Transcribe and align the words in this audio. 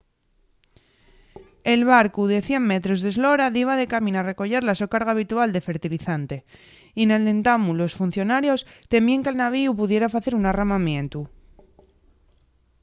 el 1.73 1.81
barcu 1.93 2.23
de 2.31 2.39
100 2.49 2.71
metros 2.71 2.99
d’eslora 3.03 3.53
diba 3.57 3.73
de 3.79 3.89
camín 3.93 4.15
a 4.17 4.27
recoyer 4.31 4.61
la 4.65 4.77
so 4.79 4.87
carga 4.93 5.13
habitual 5.13 5.49
de 5.51 5.65
fertilizante 5.69 6.35
y 7.01 7.03
nel 7.09 7.23
entamu 7.35 7.69
los 7.79 7.95
funcionarios 7.99 8.59
temíen 8.93 9.23
que’l 9.23 9.41
navíu 9.43 9.71
pudiera 9.79 10.13
facer 10.15 10.33
un 10.39 10.43
arramamientu 10.51 11.21